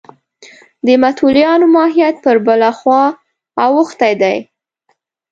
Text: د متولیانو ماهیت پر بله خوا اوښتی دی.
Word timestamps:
د 0.85 0.87
متولیانو 1.01 1.65
ماهیت 1.75 2.15
پر 2.23 2.37
بله 2.47 2.69
خوا 2.77 3.03
اوښتی 3.65 4.13
دی. 4.21 4.37